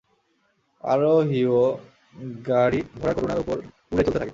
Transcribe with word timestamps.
আরোহীও 0.83 1.61
গাড়ি 2.49 2.79
ঘোড়ার 2.99 3.15
করুনার 3.15 3.39
উপর 3.39 3.57
উড়ে 3.91 4.03
চলতে 4.05 4.19
থাকে। 4.19 4.29